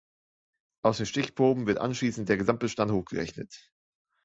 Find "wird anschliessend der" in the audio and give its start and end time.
1.67-2.37